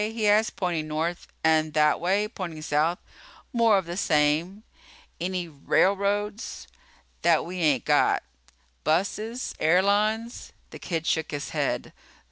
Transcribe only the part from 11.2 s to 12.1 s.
his head.